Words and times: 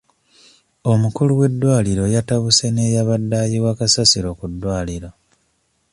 Omukulu 0.91 1.31
w'eddwaliro 1.39 2.03
yatabuse 2.15 2.65
n'eyabadde 2.71 3.35
ayiwa 3.43 3.71
kasasiro 3.79 4.29
ku 4.39 4.45
ddwaliro. 4.51 5.09